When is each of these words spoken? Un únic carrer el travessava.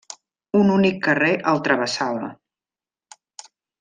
Un 0.59 0.71
únic 0.75 0.97
carrer 1.07 1.29
el 1.51 1.61
travessava. 1.67 2.31